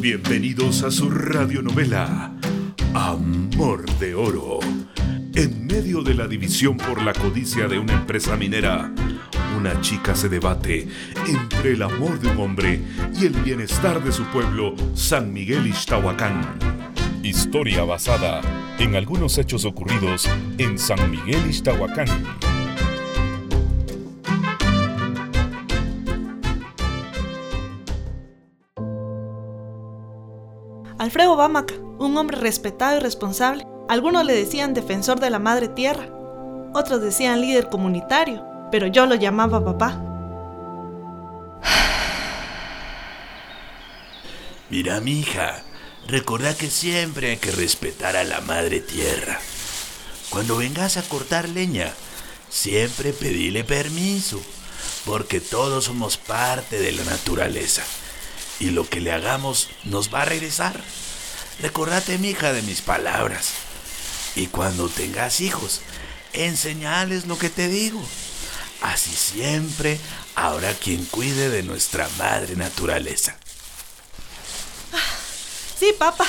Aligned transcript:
Bienvenidos 0.00 0.82
a 0.82 0.90
su 0.90 1.10
radionovela 1.10 2.32
Amor 2.94 3.84
de 3.98 4.14
Oro. 4.14 4.60
En 5.34 5.66
medio 5.66 6.02
de 6.02 6.14
la 6.14 6.26
división 6.26 6.78
por 6.78 7.02
la 7.02 7.12
codicia 7.12 7.68
de 7.68 7.78
una 7.78 7.92
empresa 7.92 8.34
minera, 8.34 8.90
una 9.58 9.78
chica 9.82 10.14
se 10.14 10.30
debate 10.30 10.88
entre 11.28 11.72
el 11.72 11.82
amor 11.82 12.18
de 12.18 12.28
un 12.28 12.38
hombre 12.38 12.80
y 13.14 13.26
el 13.26 13.34
bienestar 13.42 14.02
de 14.02 14.10
su 14.10 14.24
pueblo, 14.24 14.74
San 14.94 15.34
Miguel 15.34 15.66
Ixtahuacán. 15.66 16.58
Historia 17.22 17.84
basada 17.84 18.40
en 18.78 18.96
algunos 18.96 19.36
hechos 19.36 19.66
ocurridos 19.66 20.30
en 20.56 20.78
San 20.78 21.10
Miguel 21.10 21.46
Ixtahuacán. 21.46 22.08
Alfredo 31.00 31.34
Bamaca, 31.34 31.72
un 31.98 32.14
hombre 32.18 32.36
respetado 32.36 32.98
y 32.98 33.00
responsable. 33.00 33.66
Algunos 33.88 34.22
le 34.26 34.34
decían 34.34 34.74
defensor 34.74 35.18
de 35.18 35.30
la 35.30 35.38
madre 35.38 35.68
tierra, 35.68 36.10
otros 36.74 37.00
decían 37.00 37.40
líder 37.40 37.70
comunitario, 37.70 38.44
pero 38.70 38.86
yo 38.86 39.06
lo 39.06 39.14
llamaba 39.14 39.64
papá. 39.64 39.98
Mira, 44.68 45.00
mi 45.00 45.20
hija, 45.20 45.62
recordá 46.06 46.54
que 46.54 46.68
siempre 46.68 47.30
hay 47.30 47.36
que 47.38 47.52
respetar 47.52 48.14
a 48.14 48.24
la 48.24 48.42
madre 48.42 48.80
tierra. 48.80 49.40
Cuando 50.28 50.58
vengas 50.58 50.98
a 50.98 51.02
cortar 51.02 51.48
leña, 51.48 51.94
siempre 52.50 53.14
pedile 53.14 53.64
permiso, 53.64 54.38
porque 55.06 55.40
todos 55.40 55.84
somos 55.84 56.18
parte 56.18 56.78
de 56.78 56.92
la 56.92 57.04
naturaleza 57.04 57.84
y 58.60 58.70
lo 58.70 58.88
que 58.88 59.00
le 59.00 59.10
hagamos 59.10 59.70
nos 59.84 60.14
va 60.14 60.22
a 60.22 60.26
regresar. 60.26 60.80
Recordate, 61.60 62.14
hija, 62.14 62.52
de 62.52 62.62
mis 62.62 62.82
palabras. 62.82 63.50
Y 64.36 64.46
cuando 64.46 64.88
tengas 64.88 65.40
hijos, 65.40 65.80
enseñales 66.32 67.26
lo 67.26 67.38
que 67.38 67.50
te 67.50 67.68
digo. 67.68 68.00
Así 68.82 69.10
siempre 69.10 69.98
habrá 70.34 70.72
quien 70.74 71.04
cuide 71.06 71.48
de 71.48 71.62
nuestra 71.62 72.08
madre 72.18 72.54
naturaleza. 72.56 73.36
Sí, 75.78 75.92
papá. 75.98 76.26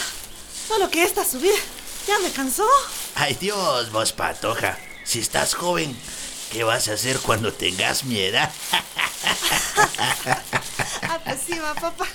Solo 0.68 0.90
que 0.90 1.04
esta 1.04 1.26
subida 1.26 1.58
ya 2.08 2.18
me 2.20 2.32
cansó. 2.32 2.66
Ay 3.16 3.36
Dios, 3.36 3.92
vos 3.92 4.14
patoja. 4.14 4.78
Si 5.04 5.20
estás 5.20 5.54
joven, 5.54 5.95
¿qué 6.52 6.64
vas 6.64 6.88
a 6.88 6.94
hacer 6.94 7.20
cuando 7.20 7.52
tengas 7.52 8.06
mi 8.06 8.20
edad? 8.20 8.50
ah, 11.04 11.20
pues 11.26 11.40
sí, 11.45 11.60
va, 11.60 11.73
papá. 11.73 12.08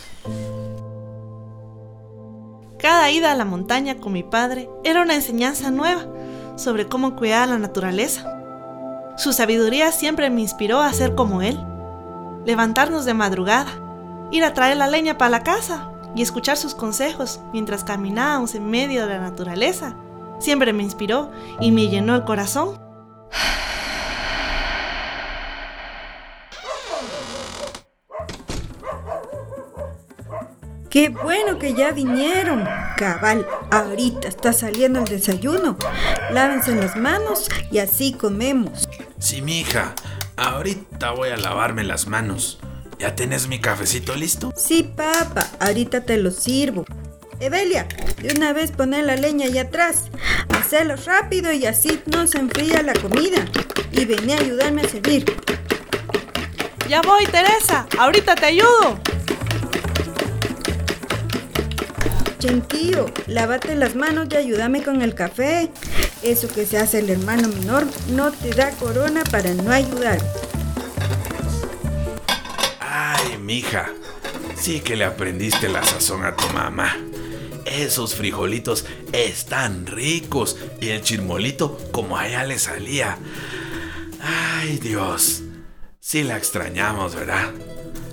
Cada 2.78 3.10
ida 3.10 3.32
a 3.32 3.36
la 3.36 3.44
montaña 3.44 3.96
con 3.96 4.12
mi 4.12 4.22
padre 4.22 4.68
era 4.84 5.02
una 5.02 5.14
enseñanza 5.14 5.70
nueva 5.70 6.06
sobre 6.56 6.86
cómo 6.86 7.16
cuidar 7.16 7.48
la 7.48 7.58
naturaleza. 7.58 8.32
Su 9.16 9.32
sabiduría 9.32 9.92
siempre 9.92 10.30
me 10.30 10.42
inspiró 10.42 10.80
a 10.80 10.92
ser 10.92 11.14
como 11.14 11.42
él. 11.42 11.58
Levantarnos 12.44 13.04
de 13.04 13.14
madrugada, 13.14 13.70
ir 14.30 14.44
a 14.44 14.52
traer 14.52 14.76
la 14.76 14.88
leña 14.88 15.18
para 15.18 15.30
la 15.30 15.42
casa 15.42 15.90
y 16.14 16.22
escuchar 16.22 16.56
sus 16.56 16.74
consejos 16.74 17.40
mientras 17.52 17.82
caminábamos 17.82 18.54
en 18.54 18.70
medio 18.70 19.06
de 19.06 19.14
la 19.14 19.20
naturaleza. 19.20 19.96
Siempre 20.38 20.72
me 20.72 20.82
inspiró 20.82 21.30
y 21.60 21.72
me 21.72 21.88
llenó 21.88 22.14
el 22.14 22.24
corazón. 22.24 22.85
Qué 30.96 31.10
bueno 31.10 31.58
que 31.58 31.74
ya 31.74 31.92
vinieron. 31.92 32.66
Cabal, 32.96 33.46
ahorita 33.70 34.28
está 34.28 34.54
saliendo 34.54 35.00
el 35.00 35.04
desayuno. 35.04 35.76
Lávense 36.30 36.74
las 36.74 36.96
manos 36.96 37.50
y 37.70 37.80
así 37.80 38.14
comemos. 38.14 38.88
Sí, 39.18 39.42
mija. 39.42 39.94
Ahorita 40.38 41.10
voy 41.10 41.28
a 41.28 41.36
lavarme 41.36 41.84
las 41.84 42.06
manos. 42.06 42.60
¿Ya 42.98 43.14
tenés 43.14 43.46
mi 43.46 43.60
cafecito 43.60 44.16
listo? 44.16 44.54
Sí, 44.56 44.84
papá. 44.84 45.46
Ahorita 45.60 46.00
te 46.00 46.16
lo 46.16 46.30
sirvo. 46.30 46.86
Evelia, 47.40 47.86
de 48.22 48.34
una 48.34 48.54
vez 48.54 48.70
poné 48.72 49.02
la 49.02 49.16
leña 49.16 49.48
allá 49.48 49.64
atrás. 49.64 50.04
Hacelo 50.48 50.96
rápido 50.96 51.52
y 51.52 51.66
así 51.66 52.00
no 52.06 52.26
se 52.26 52.38
enfría 52.38 52.82
la 52.82 52.94
comida. 52.94 53.44
Y 53.92 54.06
vení 54.06 54.32
a 54.32 54.38
ayudarme 54.38 54.80
a 54.80 54.88
servir. 54.88 55.26
Ya 56.88 57.02
voy, 57.02 57.26
Teresa. 57.26 57.86
Ahorita 57.98 58.34
te 58.34 58.46
ayudo. 58.46 58.98
Chentío, 62.38 63.06
lávate 63.26 63.74
las 63.74 63.94
manos 63.94 64.28
y 64.30 64.36
ayúdame 64.36 64.82
con 64.82 65.00
el 65.00 65.14
café. 65.14 65.70
Eso 66.22 66.48
que 66.48 66.66
se 66.66 66.76
hace 66.76 66.98
el 66.98 67.08
hermano 67.08 67.48
menor 67.48 67.86
no 68.10 68.30
te 68.30 68.50
da 68.50 68.70
corona 68.72 69.24
para 69.24 69.54
no 69.54 69.70
ayudar. 69.70 70.18
Ay, 72.80 73.38
mija, 73.38 73.90
sí 74.54 74.80
que 74.80 74.96
le 74.96 75.04
aprendiste 75.04 75.68
la 75.68 75.82
sazón 75.82 76.24
a 76.24 76.36
tu 76.36 76.46
mamá. 76.48 76.96
Esos 77.64 78.14
frijolitos 78.14 78.84
están 79.12 79.86
ricos 79.86 80.56
y 80.80 80.90
el 80.90 81.02
chirmolito 81.02 81.78
como 81.90 82.18
a 82.18 82.28
ella 82.28 82.44
le 82.44 82.58
salía. 82.58 83.18
Ay, 84.20 84.78
Dios. 84.78 85.42
Sí 86.00 86.22
la 86.22 86.36
extrañamos, 86.36 87.14
¿verdad? 87.14 87.50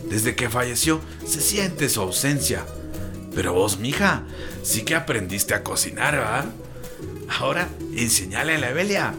Desde 0.09 0.35
que 0.35 0.50
falleció 0.50 1.01
se 1.25 1.41
siente 1.41 1.89
su 1.89 2.01
ausencia 2.01 2.66
pero 3.35 3.53
vos, 3.53 3.79
mija, 3.79 4.23
sí 4.63 4.83
que 4.83 4.95
aprendiste 4.95 5.53
a 5.53 5.63
cocinar, 5.63 6.16
¿verdad? 6.16 6.45
Ahora, 7.39 7.67
enseñale 7.95 8.55
a 8.55 8.57
la 8.59 8.69
Evelia 8.69 9.13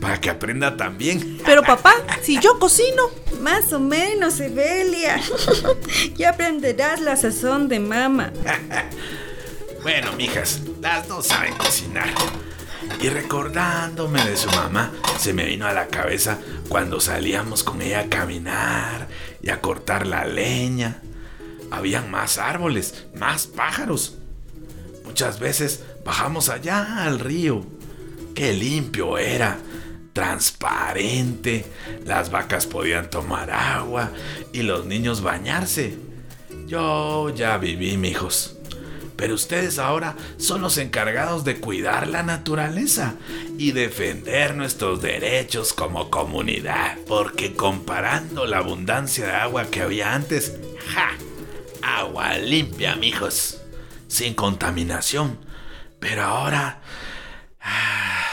para 0.00 0.20
que 0.20 0.28
aprenda 0.28 0.76
también. 0.76 1.38
Pero 1.44 1.62
papá, 1.62 1.94
si 2.22 2.38
yo 2.38 2.58
cocino. 2.58 3.10
Más 3.40 3.72
o 3.72 3.80
menos, 3.80 4.40
Evelia. 4.40 5.20
ya 6.16 6.30
aprenderás 6.30 7.00
la 7.00 7.16
sazón 7.16 7.68
de 7.68 7.80
mamá. 7.80 8.32
bueno, 9.82 10.12
mijas, 10.12 10.60
las 10.80 11.08
dos 11.08 11.26
saben 11.26 11.54
cocinar. 11.54 12.08
Y 13.00 13.08
recordándome 13.08 14.24
de 14.24 14.36
su 14.36 14.48
mamá, 14.50 14.92
se 15.18 15.32
me 15.32 15.46
vino 15.46 15.66
a 15.66 15.72
la 15.72 15.88
cabeza 15.88 16.38
cuando 16.68 17.00
salíamos 17.00 17.64
con 17.64 17.82
ella 17.82 18.00
a 18.00 18.08
caminar 18.08 19.08
y 19.42 19.50
a 19.50 19.60
cortar 19.60 20.06
la 20.06 20.24
leña 20.24 21.00
habían 21.70 22.10
más 22.10 22.38
árboles, 22.38 23.06
más 23.14 23.46
pájaros. 23.46 24.18
Muchas 25.04 25.38
veces 25.38 25.84
bajamos 26.04 26.48
allá 26.48 27.04
al 27.04 27.20
río. 27.20 27.64
Qué 28.34 28.52
limpio 28.52 29.16
era, 29.18 29.58
transparente. 30.12 31.66
Las 32.04 32.30
vacas 32.30 32.66
podían 32.66 33.10
tomar 33.10 33.50
agua 33.50 34.10
y 34.52 34.62
los 34.62 34.86
niños 34.86 35.22
bañarse. 35.22 35.96
Yo 36.66 37.30
ya 37.30 37.58
viví, 37.58 37.96
mijos. 37.96 38.56
Pero 39.16 39.34
ustedes 39.34 39.78
ahora 39.78 40.16
son 40.38 40.60
los 40.60 40.76
encargados 40.76 41.44
de 41.44 41.60
cuidar 41.60 42.08
la 42.08 42.22
naturaleza 42.22 43.14
y 43.58 43.70
defender 43.72 44.56
nuestros 44.56 45.00
derechos 45.00 45.72
como 45.72 46.10
comunidad. 46.10 46.98
Porque 47.06 47.54
comparando 47.54 48.46
la 48.46 48.58
abundancia 48.58 49.26
de 49.26 49.32
agua 49.32 49.66
que 49.66 49.82
había 49.82 50.14
antes, 50.14 50.56
¡ja! 50.92 51.12
Agua 51.98 52.36
limpia, 52.38 52.96
mijos, 52.96 53.60
sin 54.08 54.34
contaminación. 54.34 55.38
Pero 56.00 56.22
ahora... 56.22 56.80
Ah, 57.60 58.26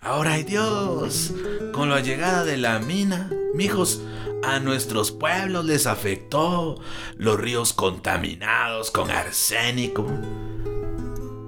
ahora 0.00 0.34
hay 0.34 0.44
Dios. 0.44 1.32
Con 1.72 1.90
la 1.90 2.00
llegada 2.00 2.44
de 2.44 2.56
la 2.56 2.78
mina, 2.78 3.30
mijos, 3.54 4.00
a 4.42 4.60
nuestros 4.60 5.10
pueblos 5.10 5.64
les 5.64 5.86
afectó 5.86 6.80
los 7.16 7.38
ríos 7.38 7.72
contaminados 7.72 8.90
con 8.90 9.10
arsénico. 9.10 10.06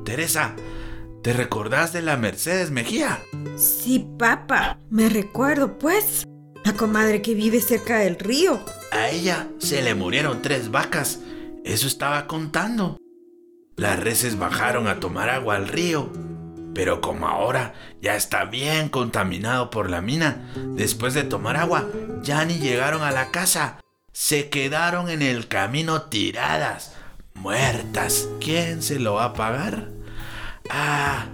Teresa, 0.05 0.57
¿te 1.23 1.33
recordás 1.33 1.93
de 1.93 2.03
la 2.03 2.17
Mercedes 2.17 2.71
Mejía? 2.71 3.23
Sí, 3.57 4.07
papá, 4.19 4.79
me 4.91 5.09
recuerdo, 5.09 5.79
pues. 5.79 6.25
La 6.65 6.73
comadre 6.75 7.23
que 7.23 7.35
vive 7.35 7.61
cerca 7.61 7.99
del 7.99 8.19
río. 8.19 8.61
A 8.91 9.09
ella 9.11 9.49
se 9.59 9.81
le 9.81 9.95
murieron 9.95 10.43
tres 10.43 10.71
vacas. 10.71 11.21
Eso 11.69 11.87
estaba 11.87 12.27
contando. 12.27 12.97
Las 13.77 14.01
reses 14.01 14.39
bajaron 14.39 14.89
a 14.89 15.01
tomar 15.01 15.29
agua 15.29 15.57
al 15.57 15.69
río. 15.69 16.11
Pero 16.75 17.03
como 17.03 17.29
ahora 17.29 17.75
ya 18.01 18.17
está 18.17 18.47
bien 18.47 18.89
contaminado 18.89 19.69
por 19.69 19.91
la 19.91 20.01
mina, 20.01 20.51
después 20.57 21.13
de 21.13 21.25
tomar 21.25 21.59
agua 21.59 21.87
ya 22.23 22.47
ni 22.47 22.55
llegaron 22.55 23.03
a 23.03 23.11
la 23.11 23.31
casa. 23.31 23.81
Se 24.15 24.49
quedaron 24.49 25.11
en 25.11 25.21
el 25.21 25.47
camino 25.47 26.03
tiradas, 26.05 26.95
muertas. 27.35 28.31
¿Quién 28.41 28.83
se 28.83 28.99
lo 28.99 29.15
va 29.15 29.25
a 29.25 29.35
pagar? 29.35 29.91
Ah, 30.71 31.27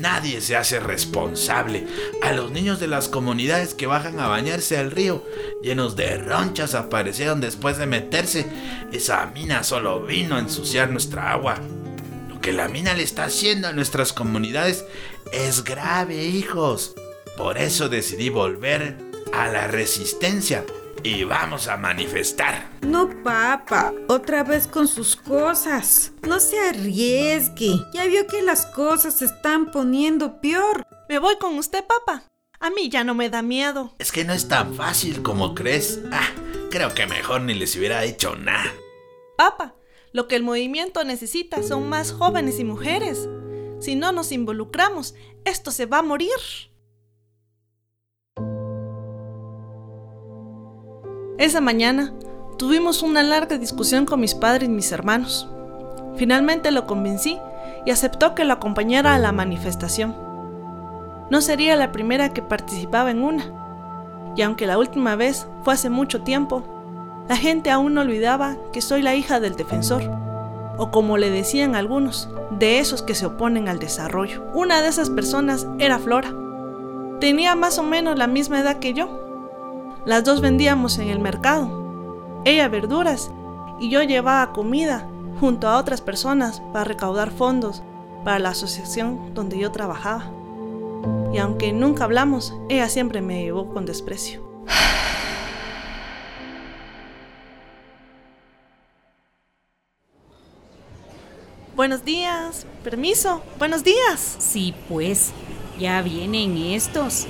nadie 0.00 0.40
se 0.40 0.56
hace 0.56 0.80
responsable. 0.80 1.86
A 2.22 2.32
los 2.32 2.50
niños 2.50 2.80
de 2.80 2.86
las 2.86 3.08
comunidades 3.08 3.74
que 3.74 3.86
bajan 3.86 4.20
a 4.20 4.28
bañarse 4.28 4.76
al 4.78 4.90
río, 4.90 5.24
llenos 5.62 5.96
de 5.96 6.16
ronchas, 6.18 6.74
aparecieron 6.74 7.40
después 7.40 7.78
de 7.78 7.86
meterse. 7.86 8.46
Esa 8.92 9.26
mina 9.26 9.64
solo 9.64 10.02
vino 10.02 10.36
a 10.36 10.40
ensuciar 10.40 10.90
nuestra 10.90 11.32
agua. 11.32 11.58
Lo 12.28 12.40
que 12.40 12.52
la 12.52 12.68
mina 12.68 12.94
le 12.94 13.02
está 13.02 13.24
haciendo 13.24 13.68
a 13.68 13.72
nuestras 13.72 14.12
comunidades 14.12 14.84
es 15.32 15.64
grave, 15.64 16.24
hijos. 16.24 16.94
Por 17.36 17.58
eso 17.58 17.88
decidí 17.88 18.28
volver 18.28 18.96
a 19.32 19.48
la 19.48 19.66
resistencia 19.66 20.64
y 21.04 21.22
vamos 21.22 21.68
a 21.68 21.76
manifestar. 21.76 22.66
No, 22.80 23.08
papá, 23.22 23.92
otra 24.08 24.42
vez 24.42 24.66
con 24.66 24.88
sus 24.88 25.14
cosas. 25.14 26.12
No 26.26 26.40
se 26.40 26.58
arriesgue. 26.58 27.74
Ya 27.92 28.06
vio 28.06 28.26
que 28.26 28.42
las 28.42 28.66
cosas 28.66 29.18
se 29.18 29.26
están 29.26 29.70
poniendo 29.70 30.40
peor. 30.40 30.82
Me 31.08 31.18
voy 31.18 31.36
con 31.36 31.56
usted, 31.58 31.84
papá. 31.84 32.24
A 32.58 32.70
mí 32.70 32.88
ya 32.88 33.04
no 33.04 33.14
me 33.14 33.28
da 33.28 33.42
miedo. 33.42 33.94
Es 33.98 34.10
que 34.10 34.24
no 34.24 34.32
es 34.32 34.48
tan 34.48 34.74
fácil 34.74 35.22
como 35.22 35.54
crees. 35.54 36.00
Ah, 36.10 36.30
creo 36.70 36.94
que 36.94 37.06
mejor 37.06 37.42
ni 37.42 37.52
les 37.52 37.76
hubiera 37.76 38.02
hecho 38.04 38.34
nada. 38.36 38.72
Papá, 39.36 39.74
lo 40.12 40.26
que 40.26 40.36
el 40.36 40.42
movimiento 40.42 41.04
necesita 41.04 41.62
son 41.62 41.90
más 41.90 42.12
jóvenes 42.12 42.58
y 42.58 42.64
mujeres. 42.64 43.28
Si 43.78 43.94
no 43.94 44.12
nos 44.12 44.32
involucramos, 44.32 45.14
esto 45.44 45.70
se 45.70 45.84
va 45.84 45.98
a 45.98 46.02
morir. 46.02 46.30
Esa 51.36 51.60
mañana 51.60 52.12
tuvimos 52.58 53.02
una 53.02 53.24
larga 53.24 53.58
discusión 53.58 54.06
con 54.06 54.20
mis 54.20 54.36
padres 54.36 54.68
y 54.68 54.72
mis 54.72 54.92
hermanos. 54.92 55.48
Finalmente 56.14 56.70
lo 56.70 56.86
convencí 56.86 57.38
y 57.84 57.90
aceptó 57.90 58.36
que 58.36 58.44
lo 58.44 58.52
acompañara 58.52 59.14
a 59.14 59.18
la 59.18 59.32
manifestación. 59.32 60.14
No 61.30 61.40
sería 61.40 61.74
la 61.74 61.90
primera 61.90 62.32
que 62.32 62.40
participaba 62.40 63.10
en 63.10 63.24
una, 63.24 63.50
y 64.36 64.42
aunque 64.42 64.68
la 64.68 64.78
última 64.78 65.16
vez 65.16 65.48
fue 65.64 65.74
hace 65.74 65.90
mucho 65.90 66.22
tiempo, 66.22 66.62
la 67.28 67.36
gente 67.36 67.72
aún 67.72 67.94
no 67.94 68.02
olvidaba 68.02 68.56
que 68.72 68.80
soy 68.80 69.02
la 69.02 69.16
hija 69.16 69.40
del 69.40 69.56
defensor, 69.56 70.08
o 70.76 70.92
como 70.92 71.18
le 71.18 71.30
decían 71.30 71.74
algunos, 71.74 72.28
de 72.50 72.78
esos 72.78 73.02
que 73.02 73.16
se 73.16 73.26
oponen 73.26 73.68
al 73.68 73.80
desarrollo. 73.80 74.44
Una 74.54 74.82
de 74.82 74.88
esas 74.88 75.10
personas 75.10 75.66
era 75.80 75.98
Flora. 75.98 76.32
Tenía 77.18 77.56
más 77.56 77.78
o 77.78 77.82
menos 77.82 78.18
la 78.18 78.28
misma 78.28 78.60
edad 78.60 78.78
que 78.78 78.92
yo, 78.92 79.23
las 80.06 80.24
dos 80.24 80.40
vendíamos 80.40 80.98
en 80.98 81.08
el 81.08 81.18
mercado. 81.18 82.42
Ella 82.44 82.68
verduras 82.68 83.30
y 83.80 83.88
yo 83.88 84.02
llevaba 84.02 84.52
comida 84.52 85.08
junto 85.40 85.66
a 85.66 85.78
otras 85.78 86.02
personas 86.02 86.60
para 86.72 86.84
recaudar 86.84 87.30
fondos 87.30 87.82
para 88.24 88.38
la 88.38 88.50
asociación 88.50 89.34
donde 89.34 89.58
yo 89.58 89.72
trabajaba. 89.72 90.30
Y 91.32 91.38
aunque 91.38 91.72
nunca 91.72 92.04
hablamos, 92.04 92.54
ella 92.68 92.88
siempre 92.88 93.22
me 93.22 93.42
llevó 93.42 93.72
con 93.72 93.86
desprecio. 93.86 94.44
Buenos 101.74 102.04
días, 102.04 102.66
permiso, 102.84 103.42
buenos 103.58 103.82
días. 103.82 104.36
Sí, 104.38 104.74
pues, 104.88 105.32
ya 105.78 106.00
vienen 106.02 106.56
estos 106.56 107.26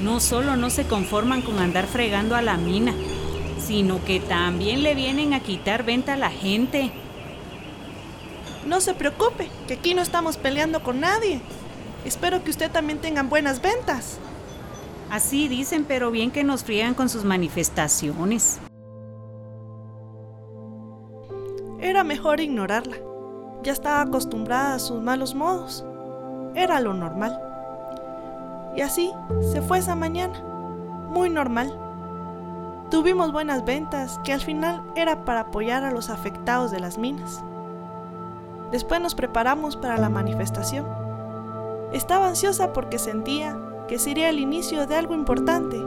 no 0.00 0.20
solo 0.20 0.56
no 0.56 0.70
se 0.70 0.86
conforman 0.86 1.42
con 1.42 1.58
andar 1.58 1.86
fregando 1.86 2.34
a 2.34 2.42
la 2.42 2.56
mina, 2.56 2.94
sino 3.58 4.04
que 4.04 4.20
también 4.20 4.82
le 4.82 4.94
vienen 4.94 5.34
a 5.34 5.40
quitar 5.40 5.84
venta 5.84 6.14
a 6.14 6.16
la 6.16 6.30
gente. 6.30 6.92
No 8.66 8.80
se 8.80 8.94
preocupe, 8.94 9.48
que 9.66 9.74
aquí 9.74 9.94
no 9.94 10.02
estamos 10.02 10.36
peleando 10.36 10.82
con 10.82 11.00
nadie. 11.00 11.40
Espero 12.04 12.42
que 12.42 12.50
usted 12.50 12.70
también 12.70 12.98
tenga 12.98 13.22
buenas 13.22 13.60
ventas. 13.60 14.18
Así 15.10 15.46
dicen, 15.46 15.84
pero 15.84 16.10
bien 16.10 16.30
que 16.30 16.42
nos 16.42 16.64
friegan 16.64 16.94
con 16.94 17.08
sus 17.08 17.24
manifestaciones. 17.24 18.60
Era 21.80 22.02
mejor 22.04 22.40
ignorarla. 22.40 22.96
Ya 23.62 23.72
estaba 23.72 24.00
acostumbrada 24.00 24.74
a 24.74 24.78
sus 24.78 25.00
malos 25.00 25.34
modos. 25.34 25.84
Era 26.54 26.80
lo 26.80 26.94
normal. 26.94 27.51
Y 28.74 28.80
así 28.80 29.12
se 29.52 29.62
fue 29.62 29.78
esa 29.78 29.94
mañana, 29.94 30.40
muy 31.08 31.30
normal. 31.30 31.78
Tuvimos 32.90 33.32
buenas 33.32 33.64
ventas 33.64 34.20
que 34.24 34.32
al 34.32 34.40
final 34.40 34.82
era 34.96 35.24
para 35.24 35.40
apoyar 35.40 35.84
a 35.84 35.90
los 35.90 36.10
afectados 36.10 36.70
de 36.70 36.80
las 36.80 36.98
minas. 36.98 37.42
Después 38.70 39.00
nos 39.00 39.14
preparamos 39.14 39.76
para 39.76 39.98
la 39.98 40.08
manifestación. 40.08 40.86
Estaba 41.92 42.28
ansiosa 42.28 42.72
porque 42.72 42.98
sentía 42.98 43.58
que 43.86 43.98
sería 43.98 44.30
el 44.30 44.38
inicio 44.38 44.86
de 44.86 44.96
algo 44.96 45.14
importante. 45.14 45.78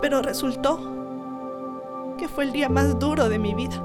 Pero 0.00 0.22
resultó 0.22 0.78
que 2.16 2.28
fue 2.28 2.44
el 2.44 2.52
día 2.52 2.68
más 2.68 2.98
duro 2.98 3.28
de 3.28 3.38
mi 3.38 3.54
vida. 3.54 3.82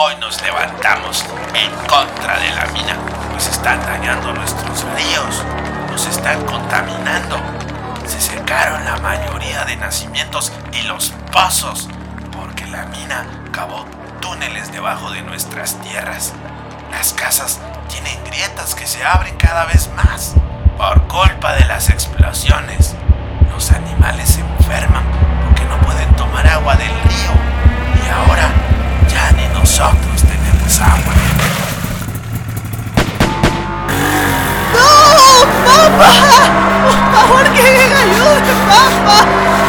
Hoy 0.00 0.14
nos 0.20 0.40
levantamos 0.42 1.24
en 1.54 1.72
contra 1.88 2.38
de 2.38 2.50
la 2.52 2.66
mina, 2.66 2.96
pues 3.32 3.48
están 3.48 3.84
dañando 3.84 4.32
nuestros 4.32 4.84
ríos, 4.94 5.44
nos 5.90 6.06
están 6.06 6.40
contaminando. 6.44 7.36
Se 8.06 8.20
secaron 8.20 8.84
la 8.84 8.98
mayoría 8.98 9.64
de 9.64 9.74
nacimientos 9.74 10.52
y 10.72 10.82
los 10.82 11.12
pozos, 11.32 11.88
porque 12.30 12.64
la 12.66 12.86
mina 12.86 13.26
cavó 13.50 13.86
túneles 14.20 14.70
debajo 14.70 15.10
de 15.10 15.22
nuestras 15.22 15.74
tierras. 15.80 16.32
Las 16.92 17.12
casas 17.12 17.58
tienen 17.88 18.22
grietas 18.22 18.76
que 18.76 18.86
se 18.86 19.04
abren 19.04 19.34
cada 19.34 19.64
vez 19.64 19.90
más 19.96 20.34
por 20.76 21.08
culpa 21.08 21.54
de 21.54 21.64
las 21.64 21.90
explosiones. 21.90 22.94
Los 23.50 23.72
animales 23.72 24.28
se 24.28 24.42
enferman 24.42 25.02
porque 25.44 25.64
no 25.64 25.76
pueden 25.80 26.14
tomar 26.14 26.46
agua 26.46 26.76
del 26.76 26.92
río 27.02 27.32
y 28.06 28.08
ahora 28.10 28.48
ya 29.08 29.32
ni 29.32 29.48
nosotros 29.68 30.22
tenemos 30.22 30.80
agua. 30.80 31.12
¡No! 34.72 34.88
¡Papá! 35.66 36.12
¡Por 36.84 36.98
favor, 37.12 37.44
que 37.52 37.60
alguien 37.60 37.92
ayude, 37.92 38.52
papá! 38.66 39.67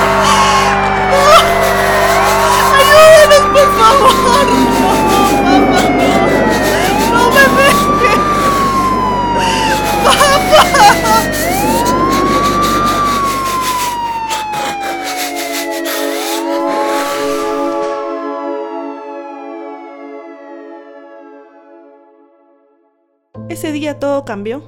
Ese 23.50 23.72
día 23.72 23.98
todo 23.98 24.26
cambió. 24.26 24.62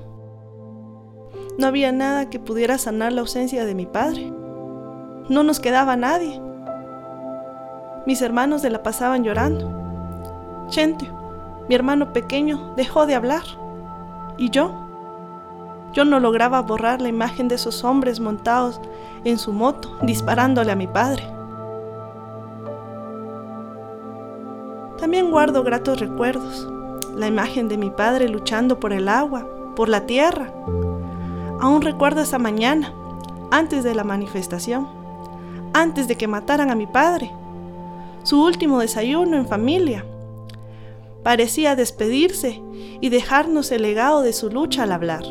No 1.59 1.67
había 1.67 1.91
nada 1.91 2.31
que 2.31 2.39
pudiera 2.39 2.79
sanar 2.79 3.13
la 3.13 3.21
ausencia 3.21 3.63
de 3.63 3.75
mi 3.75 3.85
padre. 3.85 4.33
No 5.29 5.43
nos 5.43 5.59
quedaba 5.59 5.95
nadie. 5.95 6.41
Mis 8.07 8.23
hermanos 8.23 8.61
se 8.61 8.71
la 8.71 8.81
pasaban 8.81 9.23
llorando. 9.23 10.65
Chente, 10.69 11.07
mi 11.69 11.75
hermano 11.75 12.11
pequeño, 12.11 12.73
dejó 12.75 13.05
de 13.05 13.13
hablar. 13.13 13.43
¿Y 14.39 14.49
yo? 14.49 14.73
Yo 15.93 16.03
no 16.03 16.19
lograba 16.19 16.59
borrar 16.63 17.03
la 17.03 17.09
imagen 17.09 17.47
de 17.49 17.55
esos 17.55 17.83
hombres 17.83 18.19
montados 18.19 18.81
en 19.23 19.37
su 19.37 19.53
moto, 19.53 19.95
disparándole 20.01 20.71
a 20.71 20.75
mi 20.75 20.87
padre. 20.87 21.23
También 24.97 25.29
guardo 25.29 25.61
gratos 25.61 25.99
recuerdos 25.99 26.67
la 27.15 27.27
imagen 27.27 27.67
de 27.67 27.77
mi 27.77 27.89
padre 27.89 28.29
luchando 28.29 28.79
por 28.79 28.93
el 28.93 29.07
agua, 29.07 29.47
por 29.75 29.89
la 29.89 30.05
tierra. 30.05 30.53
Aún 31.59 31.81
recuerdo 31.81 32.21
esa 32.21 32.39
mañana, 32.39 32.93
antes 33.51 33.83
de 33.83 33.93
la 33.93 34.03
manifestación, 34.03 34.87
antes 35.73 36.07
de 36.07 36.15
que 36.15 36.27
mataran 36.27 36.71
a 36.71 36.75
mi 36.75 36.87
padre, 36.87 37.31
su 38.23 38.43
último 38.43 38.79
desayuno 38.79 39.37
en 39.37 39.47
familia. 39.47 40.05
Parecía 41.23 41.75
despedirse 41.75 42.61
y 42.99 43.09
dejarnos 43.09 43.71
el 43.71 43.83
legado 43.83 44.21
de 44.21 44.33
su 44.33 44.49
lucha 44.49 44.83
al 44.83 44.91
hablar. 44.91 45.23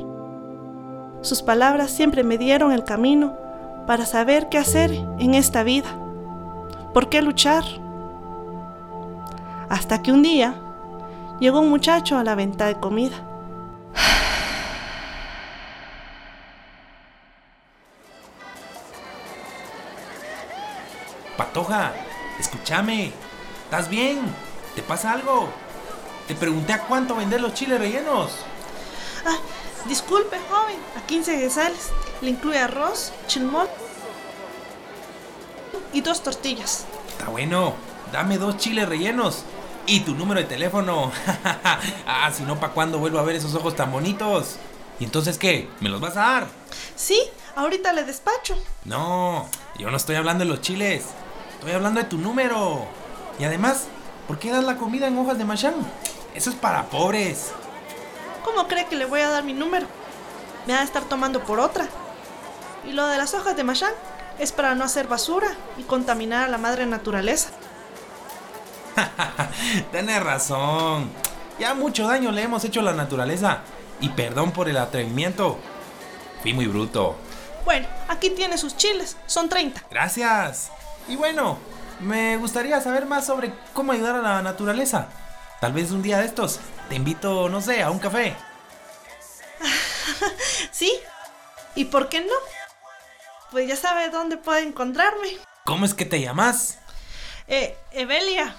Sus 1.20 1.42
palabras 1.42 1.90
siempre 1.90 2.24
me 2.24 2.38
dieron 2.38 2.72
el 2.72 2.84
camino 2.84 3.36
para 3.86 4.06
saber 4.06 4.48
qué 4.48 4.58
hacer 4.58 4.92
en 5.18 5.34
esta 5.34 5.62
vida, 5.62 5.88
por 6.94 7.08
qué 7.08 7.22
luchar. 7.22 7.64
Hasta 9.68 10.02
que 10.02 10.12
un 10.12 10.22
día 10.22 10.54
llegó 11.40 11.60
un 11.60 11.70
muchacho 11.70 12.18
a 12.18 12.24
la 12.24 12.34
venta 12.34 12.66
de 12.66 12.74
comida. 12.78 13.26
Patoja, 21.36 21.92
escúchame. 22.38 23.12
¿Estás 23.64 23.88
bien? 23.88 24.20
¿te 24.74 24.82
pasa 24.82 25.12
algo? 25.12 25.48
Te 26.28 26.34
pregunté 26.34 26.72
a 26.72 26.82
cuánto 26.82 27.16
vender 27.16 27.40
los 27.40 27.54
chiles 27.54 27.78
rellenos. 27.78 28.32
Ah, 29.26 29.38
disculpe, 29.86 30.38
joven, 30.48 30.76
a 30.96 31.06
15 31.06 31.38
guesales. 31.38 31.90
Le 32.20 32.30
incluye 32.30 32.58
arroz, 32.58 33.12
chilmol 33.26 33.68
y 35.92 36.00
dos 36.02 36.22
tortillas. 36.22 36.84
Está 37.08 37.30
bueno, 37.30 37.74
dame 38.12 38.38
dos 38.38 38.58
chiles 38.58 38.88
rellenos. 38.88 39.44
Y 39.90 39.98
tu 39.98 40.14
número 40.14 40.38
de 40.38 40.46
teléfono. 40.46 41.10
ah, 42.06 42.30
si 42.32 42.44
no, 42.44 42.60
¿para 42.60 42.72
cuándo 42.72 43.00
vuelvo 43.00 43.18
a 43.18 43.24
ver 43.24 43.34
esos 43.34 43.56
ojos 43.56 43.74
tan 43.74 43.90
bonitos? 43.90 44.54
¿Y 45.00 45.04
entonces 45.04 45.36
qué? 45.36 45.68
¿Me 45.80 45.88
los 45.88 46.00
vas 46.00 46.16
a 46.16 46.20
dar? 46.20 46.46
Sí, 46.94 47.20
ahorita 47.56 47.92
le 47.92 48.04
despacho. 48.04 48.54
No, 48.84 49.48
yo 49.78 49.90
no 49.90 49.96
estoy 49.96 50.14
hablando 50.14 50.44
de 50.44 50.48
los 50.48 50.60
chiles. 50.60 51.06
Estoy 51.54 51.72
hablando 51.72 51.98
de 51.98 52.06
tu 52.06 52.18
número. 52.18 52.86
Y 53.40 53.42
además, 53.42 53.88
¿por 54.28 54.38
qué 54.38 54.52
das 54.52 54.62
la 54.62 54.76
comida 54.76 55.08
en 55.08 55.18
hojas 55.18 55.38
de 55.38 55.44
machán? 55.44 55.74
Eso 56.36 56.50
es 56.50 56.56
para 56.56 56.84
pobres. 56.84 57.50
¿Cómo 58.44 58.68
cree 58.68 58.86
que 58.86 58.94
le 58.94 59.06
voy 59.06 59.22
a 59.22 59.30
dar 59.30 59.42
mi 59.42 59.54
número? 59.54 59.88
Me 60.68 60.74
va 60.74 60.82
a 60.82 60.84
estar 60.84 61.02
tomando 61.02 61.42
por 61.42 61.58
otra. 61.58 61.88
Y 62.88 62.92
lo 62.92 63.08
de 63.08 63.18
las 63.18 63.34
hojas 63.34 63.56
de 63.56 63.64
machán 63.64 63.94
es 64.38 64.52
para 64.52 64.76
no 64.76 64.84
hacer 64.84 65.08
basura 65.08 65.48
y 65.78 65.82
contaminar 65.82 66.44
a 66.44 66.48
la 66.48 66.58
madre 66.58 66.86
naturaleza. 66.86 67.50
Tienes 69.92 70.22
razón. 70.22 71.10
Ya 71.58 71.74
mucho 71.74 72.06
daño 72.06 72.30
le 72.32 72.42
hemos 72.42 72.64
hecho 72.64 72.80
a 72.80 72.84
la 72.84 72.92
naturaleza. 72.92 73.60
Y 74.00 74.08
perdón 74.10 74.52
por 74.52 74.68
el 74.68 74.76
atrevimiento. 74.76 75.58
Fui 76.42 76.54
muy 76.54 76.66
bruto. 76.66 77.16
Bueno, 77.64 77.86
aquí 78.08 78.30
tiene 78.30 78.56
sus 78.56 78.76
chiles. 78.76 79.16
Son 79.26 79.48
30. 79.48 79.84
Gracias. 79.90 80.70
Y 81.08 81.16
bueno, 81.16 81.58
me 82.00 82.36
gustaría 82.36 82.80
saber 82.80 83.06
más 83.06 83.26
sobre 83.26 83.52
cómo 83.74 83.92
ayudar 83.92 84.16
a 84.16 84.22
la 84.22 84.42
naturaleza. 84.42 85.08
Tal 85.60 85.72
vez 85.72 85.90
un 85.90 86.02
día 86.02 86.18
de 86.18 86.26
estos 86.26 86.60
te 86.88 86.96
invito, 86.96 87.48
no 87.48 87.60
sé, 87.60 87.82
a 87.82 87.90
un 87.90 87.98
café. 87.98 88.34
¿Sí? 90.72 90.92
¿Y 91.74 91.84
por 91.84 92.08
qué 92.08 92.20
no? 92.20 92.34
Pues 93.50 93.68
ya 93.68 93.76
sabe 93.76 94.10
dónde 94.10 94.36
puede 94.36 94.62
encontrarme. 94.62 95.38
¿Cómo 95.64 95.84
es 95.84 95.94
que 95.94 96.04
te 96.04 96.20
llamas? 96.20 96.78
Eh, 97.46 97.76
Evelia. 97.92 98.56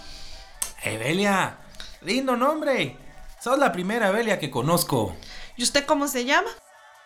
Evelia. 0.84 1.58
Lindo 2.02 2.36
nombre. 2.36 2.98
Sos 3.40 3.58
la 3.58 3.72
primera 3.72 4.10
Evelia 4.10 4.40
que 4.40 4.52
conozco. 4.52 5.16
¿Y 5.56 5.64
usted 5.64 5.86
cómo 5.86 6.08
se 6.08 6.26
llama? 6.26 6.50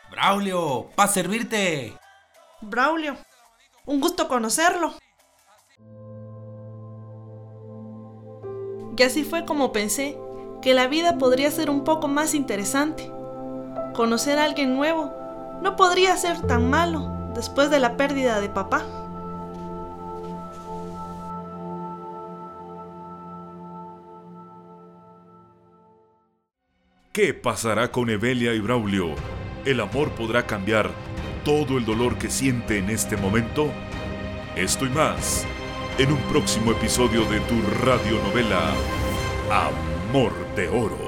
Braulio, 0.10 0.90
para 0.96 1.12
servirte. 1.12 1.98
Braulio. 2.62 3.18
Un 3.86 4.00
gusto 4.00 4.28
conocerlo. 4.28 4.94
Y 8.98 9.04
así 9.04 9.24
fue 9.26 9.46
como 9.46 9.74
pensé 9.74 10.18
que 10.62 10.74
la 10.74 10.88
vida 10.88 11.18
podría 11.18 11.52
ser 11.52 11.70
un 11.70 11.84
poco 11.84 12.08
más 12.08 12.34
interesante. 12.34 13.12
Conocer 13.94 14.40
a 14.40 14.46
alguien 14.46 14.76
nuevo 14.76 15.14
no 15.62 15.76
podría 15.76 16.16
ser 16.16 16.42
tan 16.48 16.70
malo 16.70 17.32
después 17.34 17.70
de 17.70 17.80
la 17.80 17.98
pérdida 17.98 18.40
de 18.40 18.50
papá. 18.50 19.05
¿Qué 27.16 27.34
pasará 27.34 27.94
con 27.94 28.10
Evelia 28.10 28.54
y 28.54 28.60
Braulio? 28.60 29.16
¿El 29.64 29.80
amor 29.80 30.12
podrá 30.12 30.46
cambiar 30.46 30.92
todo 31.46 31.78
el 31.78 31.86
dolor 31.86 32.18
que 32.18 32.30
siente 32.30 32.78
en 32.78 32.90
este 32.90 33.16
momento? 33.16 33.72
Esto 34.58 34.86
y 34.86 34.90
más 34.90 35.48
en 35.98 36.12
un 36.12 36.20
próximo 36.24 36.74
episodio 36.74 37.24
de 37.24 37.40
tu 37.40 37.56
radionovela 37.86 38.74
Amor 39.50 40.34
de 40.58 40.68
Oro. 40.68 41.05